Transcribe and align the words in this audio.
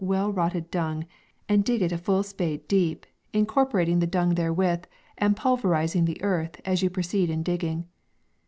U 0.03 0.33
Totted 0.33 0.71
dung, 0.71 1.05
aad 1.47 1.63
dig 1.63 1.83
it 1.83 1.91
a 1.91 1.97
full 1.99 2.23
spade 2.23 2.67
deep, 2.67 3.05
in 3.33 3.41
70 3.45 3.45
UAY. 3.45 3.53
corporating 3.53 3.99
the 3.99 4.07
dung 4.07 4.33
therewith, 4.33 4.85
and 5.19 5.37
pulveri 5.37 5.87
zing 5.87 6.05
the 6.05 6.19
earth 6.23 6.59
as 6.65 6.81
you 6.81 6.89
proceed 6.89 7.29
in 7.29 7.43
digging. 7.43 7.85